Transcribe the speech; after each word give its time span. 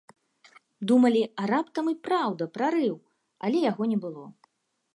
Думалі, 0.91 1.19
а 1.41 1.49
раптам 1.51 1.91
і, 1.93 1.93
праўда, 2.07 2.43
прарыў, 2.55 2.95
але 3.49 3.57
яго 3.71 3.83
не 3.93 3.97
было. 4.07 4.23